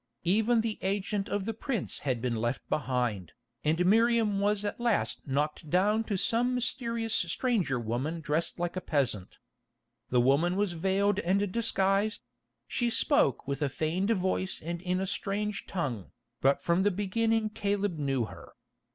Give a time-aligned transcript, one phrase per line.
[0.23, 5.21] Even the agent of the prince had been left behind, and Miriam was at last
[5.27, 9.37] knocked down to some mysterious stranger woman dressed like a peasant.
[10.09, 12.23] The woman was veiled and disguised;
[12.67, 16.09] she spoke with a feigned voice and in a strange tongue,
[16.41, 18.53] but from the beginning Caleb knew her.